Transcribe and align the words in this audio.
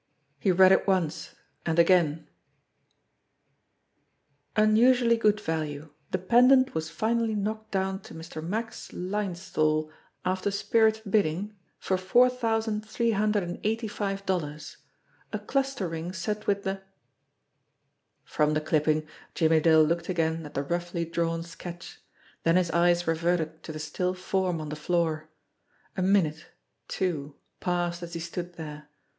He 0.39 0.51
read 0.51 0.71
it 0.71 0.87
once 0.87 1.35
and 1.63 1.77
again: 1.77 2.27
unusually 4.55 5.15
good 5.15 5.39
value. 5.39 5.91
The 6.09 6.17
pendant 6.17 6.73
was 6.73 6.89
finally 6.89 7.35
knocked 7.35 7.69
down 7.69 7.99
to 8.01 8.15
Mr. 8.15 8.43
Max 8.43 8.89
Linesthal 8.93 9.91
after 10.25 10.49
spirited 10.49 11.11
bidding 11.11 11.55
for 11.77 11.97
four 11.97 12.31
thousand, 12.31 12.83
three 12.89 13.11
hundred 13.11 13.43
and 13.43 13.59
eighty 13.63 13.87
five 13.87 14.25
dollars. 14.25 14.77
A 15.33 15.37
cluster 15.37 15.87
ring 15.87 16.13
set 16.13 16.47
with 16.47 16.63
the 16.63 16.81
From 18.23 18.55
the 18.55 18.61
clipping 18.61 19.07
Jimmie 19.35 19.59
Dale 19.59 19.83
looked 19.83 20.09
again 20.09 20.43
at 20.47 20.55
the 20.55 20.63
roughly 20.63 21.05
drawn 21.05 21.43
sketch, 21.43 22.01
then 22.41 22.55
his 22.55 22.71
eyes 22.71 23.05
reverted 23.05 23.61
to 23.61 23.71
the 23.71 23.77
still 23.77 24.15
form 24.15 24.59
on 24.59 24.69
the 24.69 24.75
floor. 24.75 25.29
A 25.95 26.01
minute, 26.01 26.47
two, 26.87 27.35
passed 27.59 28.01
as 28.01 28.13
he 28.15 28.19
stood 28.19 28.55
there. 28.55 28.89